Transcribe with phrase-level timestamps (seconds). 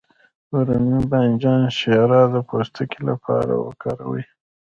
[0.49, 4.23] د رومي بانجان شیره د پوستکي لپاره وکاروئ